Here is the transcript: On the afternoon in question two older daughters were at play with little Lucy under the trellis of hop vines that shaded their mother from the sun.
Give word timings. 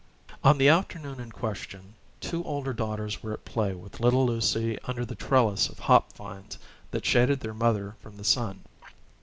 On 0.43 0.57
the 0.57 0.67
afternoon 0.67 1.19
in 1.19 1.31
question 1.31 1.93
two 2.21 2.43
older 2.43 2.73
daughters 2.73 3.21
were 3.21 3.33
at 3.33 3.45
play 3.45 3.75
with 3.75 3.99
little 3.99 4.25
Lucy 4.25 4.79
under 4.85 5.05
the 5.05 5.13
trellis 5.13 5.69
of 5.69 5.77
hop 5.77 6.11
vines 6.13 6.57
that 6.89 7.05
shaded 7.05 7.41
their 7.41 7.53
mother 7.53 7.95
from 8.01 8.17
the 8.17 8.23
sun. 8.23 8.63